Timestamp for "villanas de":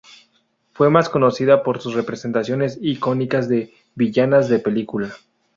3.93-4.57